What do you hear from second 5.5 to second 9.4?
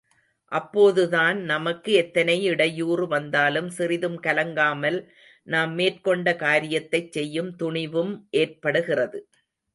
நாம் மேற்கொண்ட காரியத்தைச் செய்யும் துணிவும் ஏற்படுகிறது.